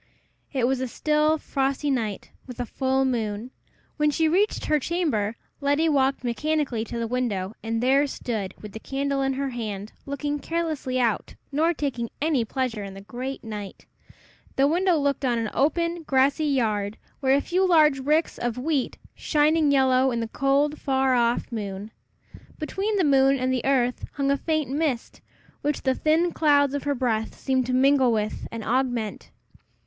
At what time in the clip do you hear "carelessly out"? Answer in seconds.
10.39-11.35